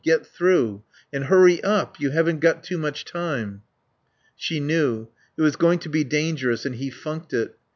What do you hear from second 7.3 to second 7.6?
it.